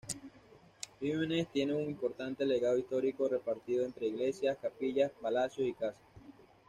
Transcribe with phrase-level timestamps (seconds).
[0.99, 6.01] Bimenes tiene un importante legado histórico, repartido entre iglesias, capillas, palacios, y casas.